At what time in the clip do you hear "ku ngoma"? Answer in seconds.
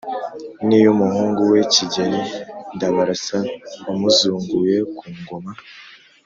4.97-5.51